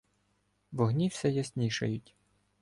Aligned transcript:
Вогні 0.71 1.07
все 1.07 1.29
яснішають. 1.31 2.15